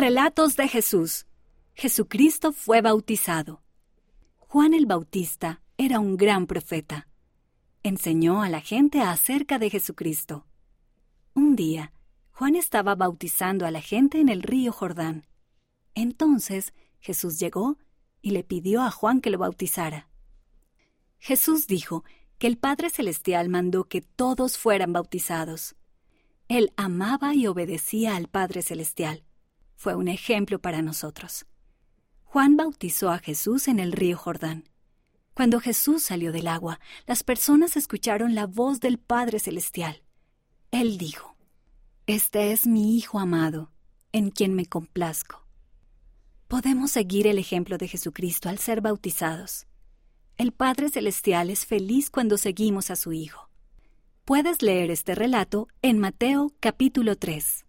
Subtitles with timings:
[0.00, 1.26] Relatos de Jesús.
[1.74, 3.64] Jesucristo fue bautizado.
[4.36, 7.08] Juan el Bautista era un gran profeta.
[7.82, 10.46] Enseñó a la gente acerca de Jesucristo.
[11.34, 11.92] Un día,
[12.30, 15.26] Juan estaba bautizando a la gente en el río Jordán.
[15.96, 17.76] Entonces Jesús llegó
[18.22, 20.08] y le pidió a Juan que lo bautizara.
[21.18, 22.04] Jesús dijo
[22.38, 25.74] que el Padre Celestial mandó que todos fueran bautizados.
[26.46, 29.24] Él amaba y obedecía al Padre Celestial.
[29.78, 31.46] Fue un ejemplo para nosotros.
[32.24, 34.68] Juan bautizó a Jesús en el río Jordán.
[35.34, 40.02] Cuando Jesús salió del agua, las personas escucharon la voz del Padre Celestial.
[40.72, 41.36] Él dijo,
[42.08, 43.70] Este es mi Hijo amado,
[44.10, 45.46] en quien me complazco.
[46.48, 49.68] Podemos seguir el ejemplo de Jesucristo al ser bautizados.
[50.38, 53.48] El Padre Celestial es feliz cuando seguimos a su Hijo.
[54.24, 57.64] Puedes leer este relato en Mateo capítulo 3.